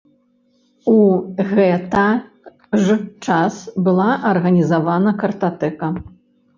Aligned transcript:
У 0.93 0.95
гэта 1.51 2.07
ж 2.87 2.97
час 3.31 3.63
была 3.91 4.11
арганізавана 4.35 5.19
картатэка. 5.25 5.97